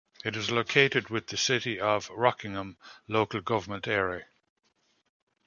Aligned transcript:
It 0.25 0.35
is 0.35 0.49
located 0.49 1.11
with 1.11 1.27
the 1.27 1.37
City 1.37 1.79
of 1.79 2.09
Rockingham 2.09 2.75
local 3.07 3.39
government 3.39 3.87
area. 3.87 4.25